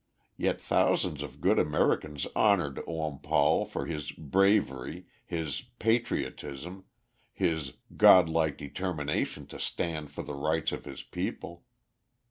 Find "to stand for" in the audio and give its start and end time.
9.45-10.23